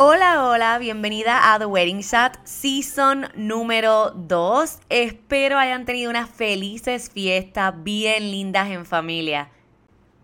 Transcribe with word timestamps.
Hola, 0.00 0.44
hola, 0.44 0.78
bienvenida 0.78 1.52
a 1.52 1.58
The 1.58 1.66
Wedding 1.66 2.02
Chat 2.02 2.36
Season 2.44 3.26
número 3.34 4.12
2. 4.12 4.78
Espero 4.90 5.58
hayan 5.58 5.86
tenido 5.86 6.08
unas 6.08 6.30
felices 6.30 7.10
fiestas 7.12 7.74
bien 7.82 8.30
lindas 8.30 8.70
en 8.70 8.86
familia. 8.86 9.50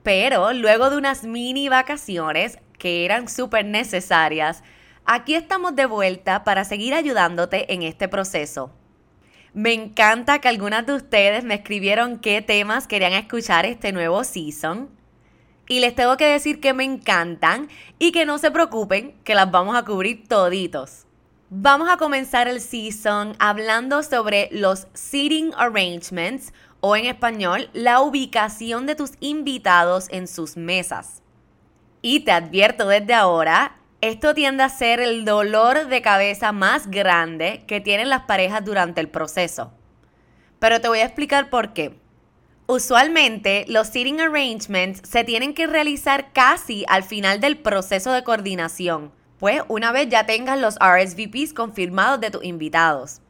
Pero 0.04 0.52
luego 0.52 0.90
de 0.90 0.96
unas 0.96 1.24
mini 1.24 1.68
vacaciones 1.68 2.60
que 2.78 3.04
eran 3.04 3.26
súper 3.26 3.64
necesarias, 3.64 4.62
aquí 5.04 5.34
estamos 5.34 5.74
de 5.74 5.86
vuelta 5.86 6.44
para 6.44 6.64
seguir 6.64 6.94
ayudándote 6.94 7.74
en 7.74 7.82
este 7.82 8.06
proceso. 8.06 8.70
Me 9.54 9.72
encanta 9.72 10.38
que 10.38 10.46
algunas 10.46 10.86
de 10.86 10.94
ustedes 10.94 11.42
me 11.42 11.54
escribieron 11.54 12.20
qué 12.20 12.42
temas 12.42 12.86
querían 12.86 13.14
escuchar 13.14 13.66
este 13.66 13.90
nuevo 13.90 14.22
season. 14.22 14.88
Y 15.66 15.80
les 15.80 15.94
tengo 15.94 16.16
que 16.16 16.26
decir 16.26 16.60
que 16.60 16.74
me 16.74 16.84
encantan 16.84 17.68
y 17.98 18.12
que 18.12 18.26
no 18.26 18.38
se 18.38 18.50
preocupen, 18.50 19.14
que 19.24 19.34
las 19.34 19.50
vamos 19.50 19.76
a 19.76 19.84
cubrir 19.84 20.28
toditos. 20.28 21.06
Vamos 21.48 21.88
a 21.88 21.96
comenzar 21.96 22.48
el 22.48 22.60
season 22.60 23.36
hablando 23.38 24.02
sobre 24.02 24.48
los 24.50 24.88
seating 24.92 25.52
arrangements 25.56 26.52
o 26.80 26.96
en 26.96 27.06
español, 27.06 27.70
la 27.72 28.00
ubicación 28.00 28.86
de 28.86 28.94
tus 28.94 29.12
invitados 29.20 30.06
en 30.10 30.28
sus 30.28 30.56
mesas. 30.56 31.22
Y 32.02 32.20
te 32.20 32.32
advierto 32.32 32.88
desde 32.88 33.14
ahora, 33.14 33.76
esto 34.02 34.34
tiende 34.34 34.64
a 34.64 34.68
ser 34.68 35.00
el 35.00 35.24
dolor 35.24 35.86
de 35.86 36.02
cabeza 36.02 36.52
más 36.52 36.90
grande 36.90 37.64
que 37.66 37.80
tienen 37.80 38.10
las 38.10 38.24
parejas 38.24 38.62
durante 38.62 39.00
el 39.00 39.08
proceso. 39.08 39.72
Pero 40.58 40.82
te 40.82 40.88
voy 40.88 40.98
a 40.98 41.06
explicar 41.06 41.48
por 41.48 41.72
qué. 41.72 41.94
Usualmente 42.66 43.66
los 43.68 43.88
seating 43.88 44.22
arrangements 44.22 45.06
se 45.06 45.22
tienen 45.22 45.52
que 45.52 45.66
realizar 45.66 46.32
casi 46.32 46.86
al 46.88 47.02
final 47.02 47.38
del 47.40 47.58
proceso 47.58 48.10
de 48.10 48.24
coordinación, 48.24 49.12
pues 49.38 49.60
una 49.68 49.92
vez 49.92 50.08
ya 50.08 50.24
tengas 50.24 50.58
los 50.58 50.76
RSVPs 50.76 51.52
confirmados 51.52 52.20
de 52.20 52.30
tus 52.30 52.42
invitados. 52.42 53.20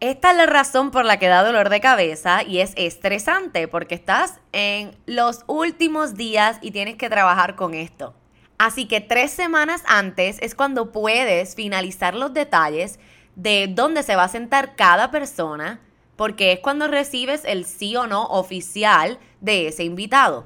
Esta 0.00 0.32
es 0.32 0.36
la 0.36 0.44
razón 0.44 0.90
por 0.90 1.06
la 1.06 1.18
que 1.18 1.28
da 1.28 1.42
dolor 1.42 1.70
de 1.70 1.80
cabeza 1.80 2.42
y 2.42 2.58
es 2.58 2.74
estresante 2.76 3.66
porque 3.66 3.94
estás 3.94 4.40
en 4.52 4.94
los 5.06 5.40
últimos 5.46 6.14
días 6.14 6.58
y 6.60 6.70
tienes 6.70 6.96
que 6.96 7.08
trabajar 7.08 7.56
con 7.56 7.72
esto. 7.72 8.14
Así 8.58 8.86
que 8.86 9.00
tres 9.00 9.30
semanas 9.30 9.82
antes 9.86 10.36
es 10.42 10.54
cuando 10.54 10.92
puedes 10.92 11.54
finalizar 11.54 12.14
los 12.14 12.34
detalles 12.34 12.98
de 13.36 13.68
dónde 13.70 14.02
se 14.02 14.16
va 14.16 14.24
a 14.24 14.28
sentar 14.28 14.76
cada 14.76 15.10
persona, 15.10 15.80
porque 16.20 16.52
es 16.52 16.60
cuando 16.60 16.86
recibes 16.86 17.46
el 17.46 17.64
sí 17.64 17.96
o 17.96 18.06
no 18.06 18.26
oficial 18.26 19.18
de 19.40 19.68
ese 19.68 19.84
invitado. 19.84 20.44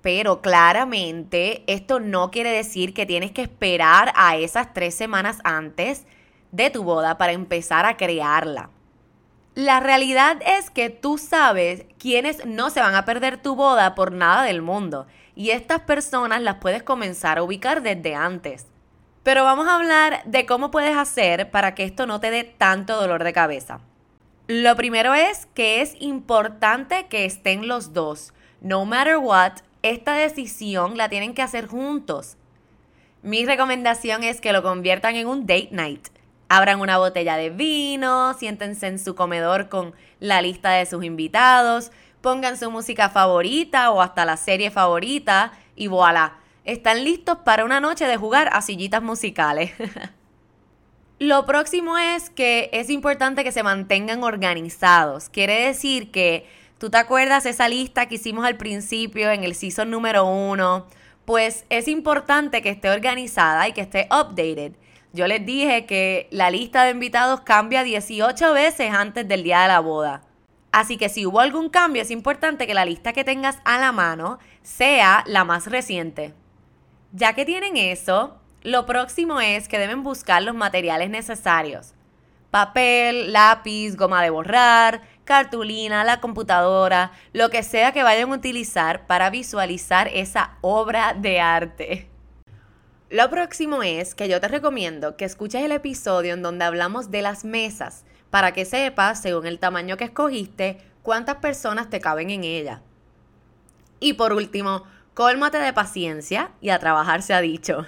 Pero 0.00 0.40
claramente 0.40 1.62
esto 1.66 2.00
no 2.00 2.30
quiere 2.30 2.52
decir 2.52 2.94
que 2.94 3.04
tienes 3.04 3.32
que 3.32 3.42
esperar 3.42 4.14
a 4.16 4.36
esas 4.36 4.72
tres 4.72 4.94
semanas 4.94 5.40
antes 5.44 6.06
de 6.52 6.70
tu 6.70 6.84
boda 6.84 7.18
para 7.18 7.32
empezar 7.32 7.84
a 7.84 7.98
crearla. 7.98 8.70
La 9.54 9.80
realidad 9.80 10.38
es 10.40 10.70
que 10.70 10.88
tú 10.88 11.18
sabes 11.18 11.84
quiénes 11.98 12.46
no 12.46 12.70
se 12.70 12.80
van 12.80 12.94
a 12.94 13.04
perder 13.04 13.42
tu 13.42 13.54
boda 13.54 13.94
por 13.94 14.12
nada 14.12 14.42
del 14.44 14.62
mundo 14.62 15.06
y 15.34 15.50
estas 15.50 15.80
personas 15.80 16.40
las 16.40 16.54
puedes 16.54 16.82
comenzar 16.82 17.36
a 17.36 17.42
ubicar 17.42 17.82
desde 17.82 18.14
antes. 18.14 18.68
Pero 19.22 19.44
vamos 19.44 19.68
a 19.68 19.74
hablar 19.74 20.22
de 20.24 20.46
cómo 20.46 20.70
puedes 20.70 20.96
hacer 20.96 21.50
para 21.50 21.74
que 21.74 21.84
esto 21.84 22.06
no 22.06 22.20
te 22.20 22.30
dé 22.30 22.44
tanto 22.44 22.98
dolor 22.98 23.22
de 23.22 23.34
cabeza. 23.34 23.82
Lo 24.54 24.76
primero 24.76 25.14
es 25.14 25.46
que 25.54 25.80
es 25.80 25.96
importante 25.98 27.06
que 27.06 27.24
estén 27.24 27.68
los 27.68 27.94
dos. 27.94 28.34
No 28.60 28.84
matter 28.84 29.16
what, 29.16 29.52
esta 29.80 30.12
decisión 30.12 30.98
la 30.98 31.08
tienen 31.08 31.32
que 31.32 31.40
hacer 31.40 31.66
juntos. 31.66 32.36
Mi 33.22 33.46
recomendación 33.46 34.22
es 34.24 34.42
que 34.42 34.52
lo 34.52 34.62
conviertan 34.62 35.16
en 35.16 35.26
un 35.26 35.46
date 35.46 35.70
night. 35.70 36.08
Abran 36.50 36.80
una 36.80 36.98
botella 36.98 37.38
de 37.38 37.48
vino, 37.48 38.34
siéntense 38.34 38.88
en 38.88 38.98
su 38.98 39.14
comedor 39.14 39.70
con 39.70 39.94
la 40.20 40.42
lista 40.42 40.72
de 40.72 40.84
sus 40.84 41.02
invitados, 41.02 41.90
pongan 42.20 42.58
su 42.58 42.70
música 42.70 43.08
favorita 43.08 43.90
o 43.90 44.02
hasta 44.02 44.26
la 44.26 44.36
serie 44.36 44.70
favorita 44.70 45.52
y 45.76 45.86
voilà, 45.86 46.36
están 46.66 47.04
listos 47.04 47.38
para 47.38 47.64
una 47.64 47.80
noche 47.80 48.06
de 48.06 48.18
jugar 48.18 48.50
a 48.52 48.60
sillitas 48.60 49.02
musicales. 49.02 49.72
Lo 51.22 51.46
próximo 51.46 51.98
es 51.98 52.30
que 52.30 52.68
es 52.72 52.90
importante 52.90 53.44
que 53.44 53.52
se 53.52 53.62
mantengan 53.62 54.24
organizados. 54.24 55.28
Quiere 55.28 55.66
decir 55.66 56.10
que 56.10 56.48
tú 56.78 56.90
te 56.90 56.98
acuerdas 56.98 57.46
esa 57.46 57.68
lista 57.68 58.06
que 58.06 58.16
hicimos 58.16 58.44
al 58.44 58.56
principio 58.56 59.30
en 59.30 59.44
el 59.44 59.54
season 59.54 59.88
número 59.88 60.26
uno. 60.26 60.88
Pues 61.24 61.64
es 61.70 61.86
importante 61.86 62.60
que 62.60 62.70
esté 62.70 62.90
organizada 62.90 63.68
y 63.68 63.72
que 63.72 63.82
esté 63.82 64.08
updated. 64.10 64.72
Yo 65.12 65.28
les 65.28 65.46
dije 65.46 65.86
que 65.86 66.26
la 66.32 66.50
lista 66.50 66.82
de 66.82 66.90
invitados 66.90 67.42
cambia 67.42 67.84
18 67.84 68.52
veces 68.52 68.92
antes 68.92 69.28
del 69.28 69.44
día 69.44 69.62
de 69.62 69.68
la 69.68 69.78
boda. 69.78 70.22
Así 70.72 70.96
que 70.96 71.08
si 71.08 71.24
hubo 71.24 71.38
algún 71.38 71.68
cambio, 71.68 72.02
es 72.02 72.10
importante 72.10 72.66
que 72.66 72.74
la 72.74 72.84
lista 72.84 73.12
que 73.12 73.22
tengas 73.22 73.58
a 73.64 73.78
la 73.78 73.92
mano 73.92 74.40
sea 74.62 75.22
la 75.28 75.44
más 75.44 75.68
reciente. 75.68 76.34
Ya 77.12 77.34
que 77.34 77.44
tienen 77.44 77.76
eso, 77.76 78.41
lo 78.62 78.86
próximo 78.86 79.40
es 79.40 79.68
que 79.68 79.78
deben 79.78 80.02
buscar 80.02 80.42
los 80.42 80.54
materiales 80.54 81.10
necesarios. 81.10 81.94
Papel, 82.50 83.32
lápiz, 83.32 83.96
goma 83.96 84.22
de 84.22 84.30
borrar, 84.30 85.02
cartulina, 85.24 86.04
la 86.04 86.20
computadora, 86.20 87.12
lo 87.32 87.50
que 87.50 87.62
sea 87.62 87.92
que 87.92 88.02
vayan 88.02 88.30
a 88.30 88.36
utilizar 88.36 89.06
para 89.06 89.30
visualizar 89.30 90.08
esa 90.08 90.58
obra 90.60 91.14
de 91.14 91.40
arte. 91.40 92.08
Lo 93.10 93.28
próximo 93.30 93.82
es 93.82 94.14
que 94.14 94.28
yo 94.28 94.40
te 94.40 94.48
recomiendo 94.48 95.16
que 95.16 95.24
escuches 95.24 95.62
el 95.64 95.72
episodio 95.72 96.34
en 96.34 96.42
donde 96.42 96.64
hablamos 96.64 97.10
de 97.10 97.22
las 97.22 97.44
mesas 97.44 98.04
para 98.30 98.52
que 98.52 98.64
sepas, 98.64 99.20
según 99.20 99.46
el 99.46 99.58
tamaño 99.58 99.96
que 99.96 100.04
escogiste, 100.04 100.78
cuántas 101.02 101.36
personas 101.36 101.90
te 101.90 102.00
caben 102.00 102.30
en 102.30 102.44
ella. 102.44 102.80
Y 104.00 104.14
por 104.14 104.32
último, 104.32 104.84
cólmate 105.14 105.58
de 105.58 105.72
paciencia 105.72 106.52
y 106.60 106.70
a 106.70 106.78
trabajar 106.78 107.22
se 107.22 107.34
ha 107.34 107.40
dicho. 107.40 107.86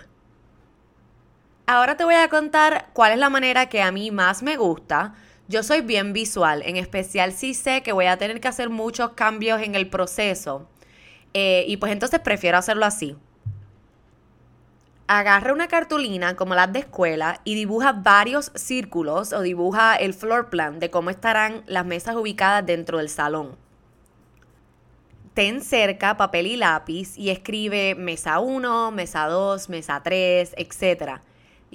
Ahora 1.67 1.97
te 1.97 2.05
voy 2.05 2.15
a 2.15 2.29
contar 2.29 2.91
cuál 2.93 3.13
es 3.13 3.19
la 3.19 3.31
manera 3.31 3.71
que 3.71 3.81
a 3.81 3.91
mí 3.91 4.11
más 4.11 4.43
me 4.43 4.59
gusta. 4.59 5.15
Yo 5.49 5.63
soy 5.63 5.81
bien 5.81 6.13
visual, 6.13 6.63
en 6.67 6.77
especial 6.77 7.33
si 7.33 7.55
sé 7.55 7.83
que 7.83 7.93
voy 7.93 8.05
a 8.05 8.19
tener 8.19 8.39
que 8.43 8.49
hacer 8.49 8.69
muchos 8.69 9.13
cambios 9.13 9.63
en 9.63 9.75
el 9.75 9.89
proceso. 9.89 10.69
Eh, 11.33 11.65
y 11.67 11.79
pues 11.79 11.91
entonces 11.91 12.21
prefiero 12.21 12.59
hacerlo 12.59 12.85
así. 12.85 13.17
Agarra 15.07 15.55
una 15.55 15.67
cartulina 15.67 16.37
como 16.37 16.55
las 16.55 16.71
de 16.71 16.81
escuela 16.81 17.41
y 17.45 17.55
dibuja 17.55 17.93
varios 17.93 18.53
círculos 18.55 19.33
o 19.33 19.41
dibuja 19.41 19.97
el 19.97 20.13
floor 20.13 20.51
plan 20.51 20.79
de 20.81 20.91
cómo 20.91 21.09
estarán 21.09 21.63
las 21.67 21.87
mesas 21.87 22.15
ubicadas 22.15 22.67
dentro 22.67 22.99
del 22.99 23.09
salón. 23.09 23.57
Ten 25.33 25.63
cerca 25.63 26.19
papel 26.19 26.47
y 26.47 26.57
lápiz 26.57 27.17
y 27.17 27.31
escribe 27.31 27.95
mesa 27.95 28.39
1, 28.39 28.91
mesa 28.91 29.27
2, 29.29 29.71
mesa 29.71 30.03
3, 30.03 30.57
etc 30.59 31.21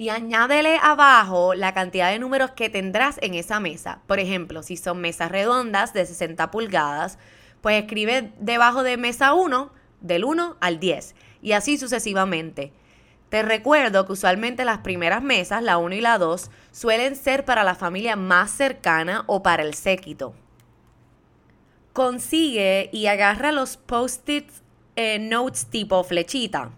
y 0.00 0.08
añádele 0.08 0.78
abajo 0.82 1.52
la 1.52 1.74
cantidad 1.74 2.10
de 2.10 2.18
números 2.18 2.52
que 2.52 2.70
tendrás 2.70 3.18
en 3.20 3.34
esa 3.34 3.60
mesa. 3.60 4.00
Por 4.06 4.18
ejemplo, 4.18 4.62
si 4.62 4.78
son 4.78 4.98
mesas 5.02 5.30
redondas 5.30 5.92
de 5.92 6.06
60 6.06 6.50
pulgadas, 6.50 7.18
pues 7.60 7.82
escribe 7.82 8.32
debajo 8.38 8.82
de 8.82 8.96
mesa 8.96 9.34
1 9.34 9.70
del 10.00 10.24
1 10.24 10.56
al 10.58 10.80
10 10.80 11.14
y 11.42 11.52
así 11.52 11.76
sucesivamente. 11.76 12.72
Te 13.28 13.42
recuerdo 13.42 14.06
que 14.06 14.12
usualmente 14.14 14.64
las 14.64 14.78
primeras 14.78 15.22
mesas, 15.22 15.62
la 15.62 15.76
1 15.76 15.94
y 15.94 16.00
la 16.00 16.16
2, 16.16 16.50
suelen 16.72 17.14
ser 17.14 17.44
para 17.44 17.62
la 17.62 17.74
familia 17.74 18.16
más 18.16 18.52
cercana 18.52 19.24
o 19.26 19.42
para 19.42 19.64
el 19.64 19.74
séquito. 19.74 20.32
Consigue 21.92 22.88
y 22.90 23.04
agarra 23.04 23.52
los 23.52 23.76
post-its 23.76 24.62
eh, 24.96 25.18
notes 25.18 25.66
tipo 25.66 26.02
flechita 26.04 26.70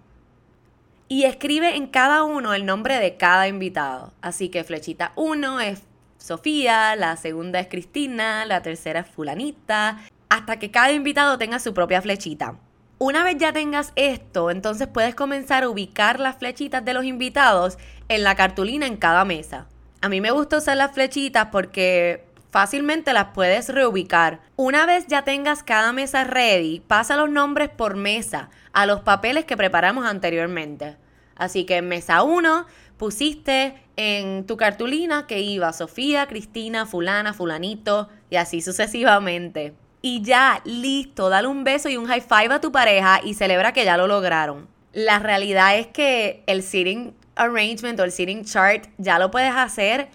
y 1.12 1.26
escribe 1.26 1.76
en 1.76 1.88
cada 1.88 2.23
uno 2.23 2.55
el 2.55 2.64
nombre 2.64 2.99
de 2.99 3.19
cada 3.19 3.47
invitado. 3.47 4.14
Así 4.23 4.49
que 4.49 4.64
flechita 4.64 5.12
1 5.17 5.61
es 5.61 5.82
Sofía, 6.17 6.97
la 6.97 7.19
segunda 7.19 7.61
es 7.61 7.69
Cristina, 7.69 8.47
la 8.47 8.62
tercera 8.62 9.00
es 9.00 9.09
fulanita, 9.09 9.99
hasta 10.31 10.59
que 10.59 10.70
cada 10.70 10.91
invitado 10.91 11.37
tenga 11.37 11.59
su 11.59 11.75
propia 11.75 12.00
flechita. 12.00 12.55
Una 12.97 13.25
vez 13.25 13.37
ya 13.37 13.53
tengas 13.53 13.93
esto, 13.94 14.50
entonces 14.50 14.88
puedes 14.88 15.14
comenzar 15.14 15.64
a 15.64 15.69
ubicar 15.69 16.19
las 16.19 16.38
flechitas 16.38 16.82
de 16.82 16.94
los 16.94 17.05
invitados 17.05 17.76
en 18.08 18.23
la 18.23 18.35
cartulina 18.35 18.87
en 18.87 18.97
cada 18.97 19.26
mesa. 19.26 19.67
A 20.00 20.08
mí 20.08 20.23
me 20.23 20.31
gusta 20.31 20.56
usar 20.56 20.79
las 20.79 20.93
flechitas 20.93 21.49
porque 21.53 22.25
fácilmente 22.50 23.12
las 23.12 23.35
puedes 23.35 23.69
reubicar. 23.69 24.41
Una 24.56 24.87
vez 24.87 25.08
ya 25.08 25.25
tengas 25.25 25.62
cada 25.62 25.93
mesa 25.93 26.25
ready, 26.25 26.81
pasa 26.81 27.17
los 27.17 27.29
nombres 27.29 27.69
por 27.69 27.97
mesa 27.97 28.49
a 28.73 28.87
los 28.87 29.03
papeles 29.03 29.44
que 29.44 29.58
preparamos 29.58 30.06
anteriormente. 30.06 31.01
Así 31.37 31.64
que 31.64 31.76
en 31.76 31.88
mesa 31.88 32.23
1 32.23 32.67
pusiste 32.96 33.75
en 33.96 34.46
tu 34.46 34.56
cartulina 34.56 35.26
que 35.26 35.40
iba 35.40 35.73
Sofía, 35.73 36.26
Cristina, 36.26 36.87
fulana, 36.87 37.34
fulanito 37.34 38.08
y 38.31 38.37
así 38.37 38.61
sucesivamente. 38.62 39.75
Y 40.02 40.23
ya, 40.23 40.61
listo, 40.64 41.29
dale 41.29 41.49
un 41.49 41.64
beso 41.64 41.88
y 41.88 41.96
un 41.96 42.06
high 42.06 42.20
five 42.20 42.55
a 42.55 42.61
tu 42.61 42.73
pareja 42.73 43.20
y 43.23 43.34
celebra 43.34 43.73
que 43.73 43.84
ya 43.84 43.96
lo 43.96 44.06
lograron. 44.06 44.69
La 44.93 45.19
realidad 45.19 45.79
es 45.79 45.87
que 45.87 46.43
el 46.46 46.62
sitting 46.62 47.14
arrangement 47.37 47.99
o 48.00 48.05
el 48.05 48.12
sitting 48.12 48.44
chart 48.44 48.87
ya 48.99 49.19
lo 49.19 49.31
puedes 49.31 49.55
hacer 49.55 50.08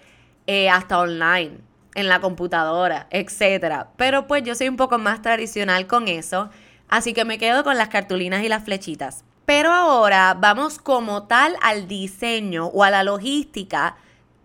eh, 0.46 0.68
hasta 0.68 0.98
online, 0.98 1.58
en 1.94 2.08
la 2.08 2.20
computadora, 2.20 3.06
etc. 3.10 3.86
Pero 3.96 4.26
pues 4.26 4.42
yo 4.44 4.54
soy 4.54 4.68
un 4.68 4.76
poco 4.76 4.98
más 4.98 5.22
tradicional 5.22 5.86
con 5.86 6.06
eso, 6.08 6.50
así 6.88 7.12
que 7.12 7.24
me 7.24 7.38
quedo 7.38 7.64
con 7.64 7.76
las 7.76 7.88
cartulinas 7.88 8.44
y 8.44 8.48
las 8.48 8.64
flechitas. 8.64 9.24
Pero 9.48 9.72
ahora 9.72 10.36
vamos 10.38 10.78
como 10.78 11.22
tal 11.22 11.56
al 11.62 11.88
diseño 11.88 12.66
o 12.66 12.84
a 12.84 12.90
la 12.90 13.02
logística 13.02 13.96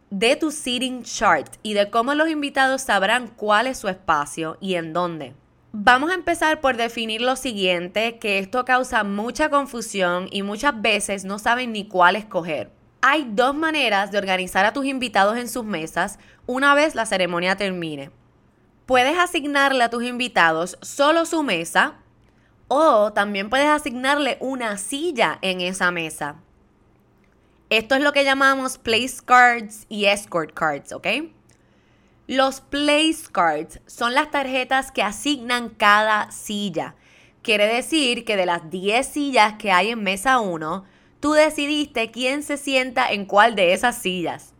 de 0.09 0.37
tu 0.37 0.49
seating 0.49 1.03
chart 1.03 1.57
y 1.61 1.73
de 1.73 1.89
cómo 1.89 2.15
los 2.15 2.29
invitados 2.29 2.83
sabrán 2.83 3.27
cuál 3.27 3.67
es 3.67 3.77
su 3.77 3.89
espacio 3.89 4.57
y 4.61 4.75
en 4.75 4.93
dónde. 4.93 5.35
Vamos 5.73 6.09
a 6.09 6.13
empezar 6.13 6.61
por 6.61 6.77
definir 6.77 7.19
lo 7.19 7.35
siguiente, 7.35 8.17
que 8.17 8.39
esto 8.39 8.63
causa 8.63 9.03
mucha 9.03 9.49
confusión 9.49 10.29
y 10.31 10.41
muchas 10.41 10.81
veces 10.81 11.25
no 11.25 11.37
saben 11.37 11.73
ni 11.73 11.85
cuál 11.85 12.15
escoger. 12.15 12.71
Hay 13.01 13.27
dos 13.29 13.53
maneras 13.53 14.09
de 14.09 14.19
organizar 14.19 14.63
a 14.63 14.71
tus 14.71 14.85
invitados 14.85 15.35
en 15.35 15.49
sus 15.49 15.65
mesas 15.65 16.17
una 16.45 16.75
vez 16.75 16.95
la 16.95 17.05
ceremonia 17.05 17.57
termine. 17.57 18.09
Puedes 18.85 19.17
asignarle 19.19 19.83
a 19.83 19.89
tus 19.89 20.05
invitados 20.05 20.77
solo 20.81 21.25
su 21.25 21.43
mesa 21.43 21.95
o 22.73 23.13
también 23.13 23.49
puedes 23.49 23.67
asignarle 23.67 24.37
una 24.39 24.77
silla 24.77 25.37
en 25.41 25.61
esa 25.61 25.91
mesa. 25.91 26.37
Esto 27.69 27.95
es 27.95 28.01
lo 28.01 28.13
que 28.13 28.23
llamamos 28.23 28.77
place 28.77 29.17
cards 29.23 29.85
y 29.89 30.05
escort 30.05 30.53
cards, 30.53 30.91
¿ok? 30.91 31.07
Los 32.25 32.61
place 32.61 33.25
cards 33.31 33.79
son 33.85 34.15
las 34.15 34.31
tarjetas 34.31 34.91
que 34.91 35.03
asignan 35.03 35.69
cada 35.69 36.31
silla. 36.31 36.95
Quiere 37.43 37.67
decir 37.67 38.25
que 38.25 38.37
de 38.37 38.45
las 38.47 38.69
10 38.69 39.05
sillas 39.05 39.53
que 39.59 39.71
hay 39.71 39.89
en 39.89 40.01
mesa 40.01 40.39
1, 40.39 40.83
tú 41.19 41.33
decidiste 41.33 42.09
quién 42.09 42.41
se 42.41 42.57
sienta 42.57 43.11
en 43.11 43.25
cuál 43.25 43.55
de 43.55 43.73
esas 43.73 43.97
sillas. 43.97 44.52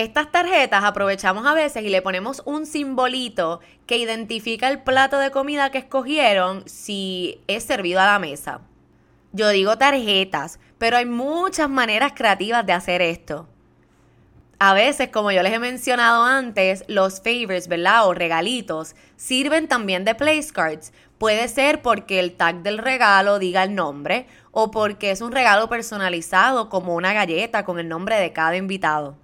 Estas 0.00 0.32
tarjetas 0.32 0.82
aprovechamos 0.82 1.44
a 1.44 1.52
veces 1.52 1.84
y 1.84 1.90
le 1.90 2.00
ponemos 2.00 2.40
un 2.46 2.64
simbolito 2.64 3.60
que 3.84 3.98
identifica 3.98 4.70
el 4.70 4.82
plato 4.82 5.18
de 5.18 5.30
comida 5.30 5.70
que 5.70 5.76
escogieron 5.76 6.66
si 6.66 7.42
es 7.48 7.64
servido 7.64 8.00
a 8.00 8.06
la 8.06 8.18
mesa. 8.18 8.62
Yo 9.32 9.50
digo 9.50 9.76
tarjetas, 9.76 10.58
pero 10.78 10.96
hay 10.96 11.04
muchas 11.04 11.68
maneras 11.68 12.12
creativas 12.16 12.64
de 12.64 12.72
hacer 12.72 13.02
esto. 13.02 13.46
A 14.58 14.72
veces, 14.72 15.10
como 15.10 15.32
yo 15.32 15.42
les 15.42 15.52
he 15.52 15.58
mencionado 15.58 16.24
antes, 16.24 16.82
los 16.88 17.20
favors, 17.20 17.68
¿verdad? 17.68 18.06
O 18.06 18.14
regalitos 18.14 18.96
sirven 19.16 19.68
también 19.68 20.06
de 20.06 20.14
place 20.14 20.50
cards. 20.50 20.94
Puede 21.18 21.46
ser 21.48 21.82
porque 21.82 22.20
el 22.20 22.38
tag 22.38 22.62
del 22.62 22.78
regalo 22.78 23.38
diga 23.38 23.64
el 23.64 23.74
nombre 23.74 24.26
o 24.50 24.70
porque 24.70 25.10
es 25.10 25.20
un 25.20 25.32
regalo 25.32 25.68
personalizado 25.68 26.70
como 26.70 26.94
una 26.94 27.12
galleta 27.12 27.66
con 27.66 27.78
el 27.78 27.88
nombre 27.90 28.18
de 28.18 28.32
cada 28.32 28.56
invitado. 28.56 29.18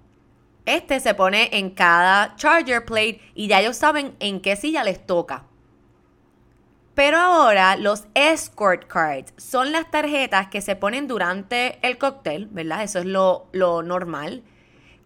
Este 0.67 0.99
se 0.99 1.13
pone 1.13 1.47
en 1.53 1.69
cada 1.69 2.35
charger 2.35 2.83
plate 2.83 3.21
y 3.33 3.47
ya 3.47 3.61
ellos 3.61 3.77
saben 3.77 4.17
en 4.19 4.41
qué 4.41 4.57
silla 4.57 4.83
les 4.83 5.07
toca. 5.07 5.45
Pero 6.93 7.17
ahora 7.17 7.77
los 7.77 8.03
escort 8.15 8.85
cards 8.85 9.33
son 9.37 9.71
las 9.71 9.89
tarjetas 9.89 10.49
que 10.49 10.59
se 10.59 10.75
ponen 10.75 11.07
durante 11.07 11.79
el 11.87 11.97
cóctel, 11.97 12.47
¿verdad? 12.51 12.83
Eso 12.83 12.99
es 12.99 13.05
lo, 13.05 13.47
lo 13.53 13.81
normal. 13.81 14.43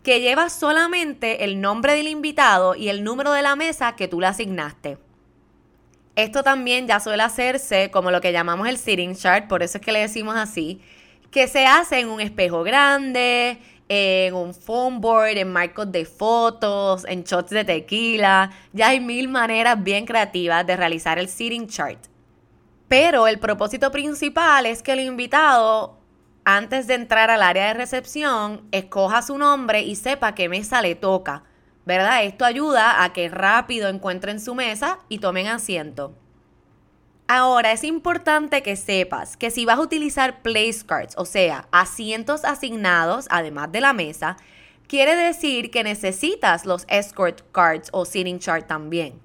Que 0.01 0.19
lleva 0.19 0.49
solamente 0.49 1.43
el 1.43 1.61
nombre 1.61 1.93
del 1.93 2.07
invitado 2.07 2.73
y 2.73 2.89
el 2.89 3.03
número 3.03 3.31
de 3.31 3.43
la 3.43 3.55
mesa 3.55 3.95
que 3.95 4.07
tú 4.07 4.19
le 4.19 4.25
asignaste. 4.25 4.97
Esto 6.15 6.41
también 6.41 6.87
ya 6.87 6.99
suele 6.99 7.21
hacerse 7.21 7.91
como 7.91 8.09
lo 8.09 8.19
que 8.19 8.31
llamamos 8.31 8.67
el 8.67 8.79
sitting 8.79 9.13
chart, 9.15 9.47
por 9.47 9.61
eso 9.61 9.77
es 9.77 9.83
que 9.83 9.91
le 9.91 9.99
decimos 9.99 10.35
así, 10.37 10.81
que 11.29 11.47
se 11.47 11.67
hace 11.67 11.99
en 11.99 12.09
un 12.09 12.19
espejo 12.19 12.63
grande, 12.63 13.59
en 13.93 14.33
un 14.33 14.53
phone 14.53 15.01
board, 15.01 15.37
en 15.37 15.51
marcos 15.51 15.91
de 15.91 16.05
fotos, 16.05 17.03
en 17.09 17.25
shots 17.25 17.49
de 17.49 17.65
tequila. 17.65 18.49
Ya 18.71 18.87
hay 18.87 19.01
mil 19.01 19.27
maneras 19.27 19.83
bien 19.83 20.05
creativas 20.05 20.65
de 20.65 20.77
realizar 20.77 21.19
el 21.19 21.27
sitting 21.27 21.67
chart. 21.67 21.99
Pero 22.87 23.27
el 23.27 23.37
propósito 23.37 23.91
principal 23.91 24.65
es 24.65 24.81
que 24.81 24.93
el 24.93 25.01
invitado, 25.01 25.97
antes 26.45 26.87
de 26.87 26.93
entrar 26.93 27.29
al 27.29 27.43
área 27.43 27.67
de 27.67 27.73
recepción, 27.73 28.65
escoja 28.71 29.21
su 29.21 29.37
nombre 29.37 29.81
y 29.81 29.97
sepa 29.97 30.35
qué 30.35 30.47
mesa 30.47 30.81
le 30.81 30.95
toca. 30.95 31.43
¿Verdad? 31.85 32.23
Esto 32.23 32.45
ayuda 32.45 33.03
a 33.03 33.11
que 33.11 33.27
rápido 33.27 33.89
encuentren 33.89 34.39
su 34.39 34.55
mesa 34.55 34.99
y 35.09 35.19
tomen 35.19 35.47
asiento. 35.47 36.15
Ahora 37.33 37.71
es 37.71 37.85
importante 37.85 38.61
que 38.61 38.75
sepas 38.75 39.37
que 39.37 39.51
si 39.51 39.63
vas 39.63 39.77
a 39.77 39.81
utilizar 39.81 40.41
place 40.41 40.85
cards, 40.85 41.13
o 41.15 41.23
sea, 41.23 41.65
asientos 41.71 42.43
asignados 42.43 43.27
además 43.29 43.71
de 43.71 43.79
la 43.79 43.93
mesa, 43.93 44.35
quiere 44.85 45.15
decir 45.15 45.71
que 45.71 45.85
necesitas 45.85 46.65
los 46.65 46.85
escort 46.89 47.39
cards 47.53 47.87
o 47.93 48.03
sitting 48.03 48.39
chart 48.39 48.67
también. 48.67 49.21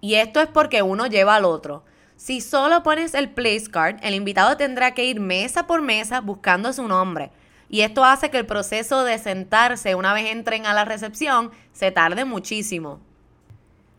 Y 0.00 0.14
esto 0.14 0.40
es 0.40 0.46
porque 0.46 0.82
uno 0.82 1.08
lleva 1.08 1.34
al 1.34 1.46
otro. 1.46 1.82
Si 2.14 2.40
solo 2.40 2.84
pones 2.84 3.12
el 3.12 3.30
place 3.30 3.68
card, 3.72 3.96
el 4.02 4.14
invitado 4.14 4.56
tendrá 4.56 4.94
que 4.94 5.06
ir 5.06 5.18
mesa 5.18 5.66
por 5.66 5.82
mesa 5.82 6.20
buscando 6.20 6.72
su 6.72 6.86
nombre. 6.86 7.32
Y 7.68 7.80
esto 7.80 8.04
hace 8.04 8.30
que 8.30 8.38
el 8.38 8.46
proceso 8.46 9.02
de 9.02 9.18
sentarse 9.18 9.96
una 9.96 10.14
vez 10.14 10.30
entren 10.30 10.64
a 10.64 10.74
la 10.74 10.84
recepción 10.84 11.50
se 11.72 11.90
tarde 11.90 12.24
muchísimo. 12.24 13.00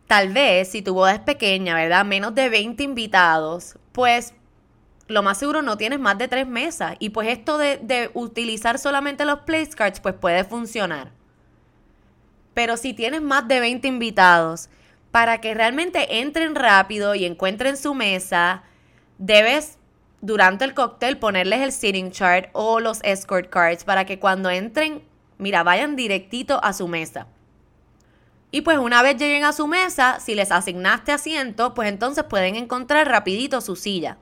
Tal 0.08 0.32
vez 0.32 0.70
si 0.70 0.82
tu 0.82 0.94
boda 0.94 1.12
es 1.12 1.20
pequeña, 1.20 1.74
¿verdad? 1.74 2.04
Menos 2.04 2.34
de 2.34 2.48
20 2.48 2.82
invitados, 2.82 3.78
pues 3.92 4.34
lo 5.06 5.22
más 5.22 5.38
seguro 5.38 5.62
no 5.62 5.76
tienes 5.76 6.00
más 6.00 6.18
de 6.18 6.28
tres 6.28 6.46
mesas. 6.46 6.96
Y 6.98 7.10
pues 7.10 7.28
esto 7.28 7.58
de, 7.58 7.76
de 7.76 8.10
utilizar 8.14 8.78
solamente 8.78 9.24
los 9.24 9.40
place 9.40 9.70
cards, 9.70 10.00
pues 10.00 10.14
puede 10.14 10.44
funcionar. 10.44 11.12
Pero 12.54 12.76
si 12.76 12.94
tienes 12.94 13.22
más 13.22 13.46
de 13.46 13.60
20 13.60 13.86
invitados, 13.86 14.70
para 15.10 15.40
que 15.40 15.54
realmente 15.54 16.20
entren 16.20 16.54
rápido 16.54 17.14
y 17.14 17.24
encuentren 17.24 17.76
su 17.76 17.94
mesa, 17.94 18.62
debes 19.18 19.78
durante 20.20 20.64
el 20.64 20.74
cóctel 20.74 21.18
ponerles 21.18 21.60
el 21.60 21.72
sitting 21.72 22.10
chart 22.10 22.48
o 22.52 22.80
los 22.80 23.00
escort 23.04 23.50
cards 23.50 23.84
para 23.84 24.06
que 24.06 24.18
cuando 24.18 24.50
entren, 24.50 25.02
mira, 25.36 25.62
vayan 25.62 25.96
directito 25.96 26.62
a 26.64 26.72
su 26.72 26.88
mesa. 26.88 27.26
Y 28.50 28.62
pues 28.62 28.78
una 28.78 29.02
vez 29.02 29.16
lleguen 29.16 29.44
a 29.44 29.52
su 29.52 29.66
mesa, 29.66 30.20
si 30.20 30.34
les 30.34 30.50
asignaste 30.50 31.12
asiento, 31.12 31.74
pues 31.74 31.88
entonces 31.88 32.24
pueden 32.24 32.56
encontrar 32.56 33.06
rapidito 33.08 33.60
su 33.60 33.76
silla. 33.76 34.16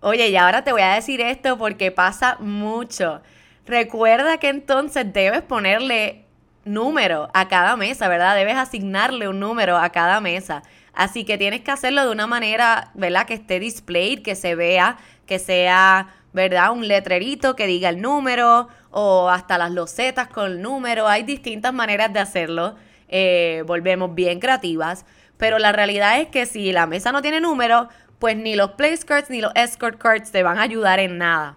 Oye, 0.00 0.28
y 0.28 0.36
ahora 0.36 0.64
te 0.64 0.72
voy 0.72 0.80
a 0.80 0.94
decir 0.94 1.20
esto 1.20 1.58
porque 1.58 1.90
pasa 1.90 2.38
mucho. 2.40 3.20
Recuerda 3.66 4.38
que 4.38 4.48
entonces 4.48 5.12
debes 5.12 5.42
ponerle 5.42 6.24
número 6.64 7.28
a 7.34 7.48
cada 7.48 7.76
mesa, 7.76 8.08
¿verdad? 8.08 8.34
Debes 8.34 8.56
asignarle 8.56 9.28
un 9.28 9.40
número 9.40 9.76
a 9.76 9.90
cada 9.90 10.20
mesa. 10.20 10.62
Así 10.94 11.24
que 11.24 11.36
tienes 11.36 11.60
que 11.60 11.70
hacerlo 11.70 12.04
de 12.04 12.12
una 12.12 12.26
manera, 12.26 12.90
¿verdad? 12.94 13.26
Que 13.26 13.34
esté 13.34 13.60
displayed, 13.60 14.22
que 14.22 14.34
se 14.34 14.54
vea, 14.54 14.96
que 15.26 15.38
sea, 15.38 16.14
¿verdad? 16.32 16.72
Un 16.72 16.88
letrerito 16.88 17.54
que 17.54 17.66
diga 17.66 17.90
el 17.90 18.00
número 18.00 18.68
o 18.90 19.28
hasta 19.28 19.58
las 19.58 19.70
losetas 19.70 20.28
con 20.28 20.46
el 20.46 20.62
número. 20.62 21.06
Hay 21.06 21.22
distintas 21.22 21.72
maneras 21.74 22.12
de 22.12 22.20
hacerlo. 22.20 22.76
Eh, 23.10 23.62
volvemos 23.66 24.14
bien 24.14 24.40
creativas. 24.40 25.04
Pero 25.36 25.58
la 25.58 25.72
realidad 25.72 26.20
es 26.20 26.28
que 26.28 26.46
si 26.46 26.72
la 26.72 26.86
mesa 26.86 27.12
no 27.12 27.20
tiene 27.20 27.40
número, 27.40 27.88
pues 28.18 28.36
ni 28.36 28.54
los 28.54 28.72
place 28.72 29.04
cards 29.04 29.30
ni 29.30 29.40
los 29.40 29.52
escort 29.54 29.98
cards 29.98 30.30
te 30.30 30.42
van 30.42 30.58
a 30.58 30.62
ayudar 30.62 31.00
en 31.00 31.18
nada. 31.18 31.56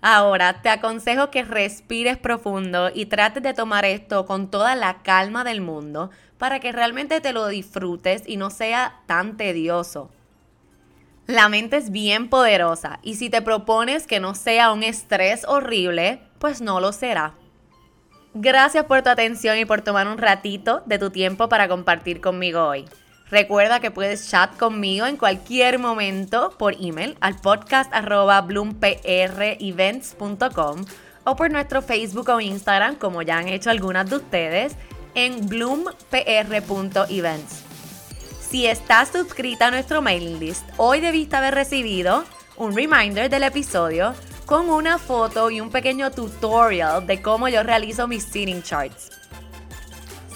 Ahora, 0.00 0.62
te 0.62 0.68
aconsejo 0.68 1.30
que 1.30 1.42
respires 1.42 2.18
profundo 2.18 2.90
y 2.94 3.06
trates 3.06 3.42
de 3.42 3.52
tomar 3.52 3.84
esto 3.84 4.26
con 4.26 4.50
toda 4.50 4.76
la 4.76 5.02
calma 5.02 5.42
del 5.42 5.60
mundo 5.60 6.10
para 6.38 6.60
que 6.60 6.70
realmente 6.70 7.20
te 7.20 7.32
lo 7.32 7.48
disfrutes 7.48 8.22
y 8.26 8.36
no 8.36 8.50
sea 8.50 9.00
tan 9.06 9.36
tedioso. 9.36 10.10
La 11.26 11.48
mente 11.48 11.76
es 11.76 11.90
bien 11.90 12.30
poderosa 12.30 13.00
y 13.02 13.16
si 13.16 13.28
te 13.28 13.42
propones 13.42 14.06
que 14.06 14.20
no 14.20 14.34
sea 14.34 14.72
un 14.72 14.82
estrés 14.82 15.44
horrible, 15.46 16.22
pues 16.38 16.62
no 16.62 16.80
lo 16.80 16.92
será. 16.92 17.34
Gracias 18.34 18.84
por 18.84 19.02
tu 19.02 19.08
atención 19.08 19.58
y 19.58 19.64
por 19.64 19.82
tomar 19.82 20.06
un 20.06 20.18
ratito 20.18 20.82
de 20.86 20.98
tu 20.98 21.10
tiempo 21.10 21.48
para 21.48 21.68
compartir 21.68 22.20
conmigo 22.20 22.64
hoy. 22.64 22.84
Recuerda 23.30 23.80
que 23.80 23.90
puedes 23.90 24.30
chat 24.30 24.56
conmigo 24.56 25.06
en 25.06 25.16
cualquier 25.16 25.78
momento 25.78 26.54
por 26.58 26.74
email 26.80 27.16
al 27.20 27.36
podcast 27.36 27.92
bloomprevents.com 28.46 30.84
o 31.24 31.36
por 31.36 31.50
nuestro 31.50 31.82
Facebook 31.82 32.30
o 32.30 32.40
Instagram, 32.40 32.96
como 32.96 33.20
ya 33.22 33.38
han 33.38 33.48
hecho 33.48 33.70
algunas 33.70 34.08
de 34.08 34.16
ustedes, 34.16 34.76
en 35.14 35.46
bloompr.events. 35.46 37.64
Si 38.48 38.66
estás 38.66 39.10
suscrita 39.10 39.66
a 39.66 39.70
nuestro 39.70 40.00
mailing 40.00 40.40
list, 40.40 40.64
hoy 40.78 41.00
debiste 41.00 41.36
haber 41.36 41.54
recibido 41.54 42.24
un 42.56 42.74
reminder 42.74 43.28
del 43.28 43.42
episodio 43.42 44.14
con 44.48 44.70
una 44.70 44.96
foto 44.98 45.50
y 45.50 45.60
un 45.60 45.70
pequeño 45.70 46.10
tutorial 46.10 47.06
de 47.06 47.20
cómo 47.20 47.48
yo 47.48 47.62
realizo 47.62 48.08
mis 48.08 48.24
seating 48.24 48.62
charts. 48.62 49.10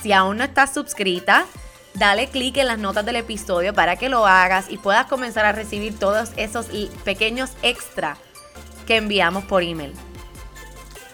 Si 0.03 0.13
aún 0.13 0.37
no 0.37 0.45
estás 0.45 0.75
suscrita, 0.75 1.47
dale 1.95 2.29
clic 2.29 2.59
en 2.59 2.67
las 2.67 2.79
notas 2.79 3.07
del 3.07 3.17
episodio 3.17 3.73
para 3.73 3.97
que 3.97 4.11
lo 4.11 4.27
hagas 4.27 4.67
y 4.69 4.77
puedas 4.77 5.07
comenzar 5.07 5.47
a 5.47 5.53
recibir 5.53 5.99
todos 5.99 6.33
esos 6.37 6.67
pequeños 7.05 7.53
extra 7.63 8.19
que 8.87 8.97
enviamos 8.97 9.45
por 9.45 9.63
email. 9.63 9.95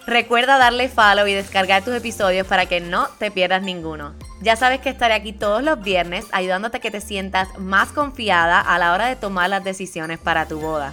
Recuerda 0.04 0.58
darle 0.58 0.88
follow 0.88 1.28
y 1.28 1.34
descargar 1.34 1.84
tus 1.84 1.94
episodios 1.94 2.48
para 2.48 2.66
que 2.66 2.80
no 2.80 3.06
te 3.20 3.30
pierdas 3.30 3.62
ninguno. 3.62 4.16
Ya 4.40 4.56
sabes 4.56 4.80
que 4.80 4.88
estaré 4.88 5.14
aquí 5.14 5.32
todos 5.32 5.62
los 5.62 5.80
viernes 5.80 6.26
ayudándote 6.32 6.78
a 6.78 6.80
que 6.80 6.90
te 6.90 7.00
sientas 7.00 7.56
más 7.58 7.90
confiada 7.90 8.60
a 8.60 8.76
la 8.80 8.92
hora 8.92 9.06
de 9.06 9.14
tomar 9.14 9.50
las 9.50 9.62
decisiones 9.62 10.18
para 10.18 10.48
tu 10.48 10.58
boda. 10.58 10.92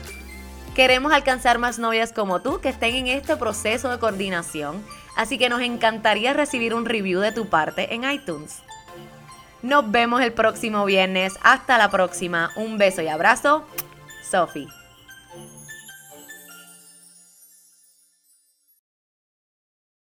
Queremos 0.76 1.14
alcanzar 1.14 1.58
más 1.58 1.80
novias 1.80 2.12
como 2.12 2.42
tú 2.42 2.60
que 2.60 2.68
estén 2.68 2.96
en 2.96 3.08
este 3.08 3.38
proceso 3.38 3.90
de 3.90 3.98
coordinación, 3.98 4.84
así 5.16 5.38
que 5.38 5.48
nos 5.48 5.62
encantaría 5.62 6.34
recibir 6.34 6.74
un 6.74 6.86
review 6.86 7.22
de 7.22 7.32
tu 7.32 7.48
parte 7.48 7.96
en 7.96 8.04
iTunes. 8.04 8.62
Nos 9.62 9.90
vemos 9.90 10.22
el 10.22 10.34
próximo 10.34 10.84
viernes. 10.84 11.40
Hasta 11.42 11.78
la 11.78 11.90
próxima. 11.90 12.52
Un 12.58 12.78
beso 12.78 13.02
y 13.02 13.08
abrazo. 13.08 13.66
Sophie. 14.30 14.68